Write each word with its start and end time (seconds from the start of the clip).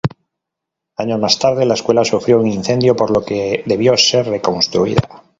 Años 0.97 1.19
más 1.19 1.37
tarde 1.37 1.63
la 1.63 1.75
escuela 1.75 2.03
sufrió 2.03 2.39
un 2.39 2.47
incendio 2.47 2.95
por 2.95 3.11
lo 3.11 3.23
que 3.23 3.61
debió 3.67 3.95
ser 3.97 4.25
reconstruida. 4.29 4.99